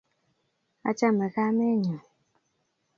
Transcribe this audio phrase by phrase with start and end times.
[0.89, 1.97] Achame kamennyu.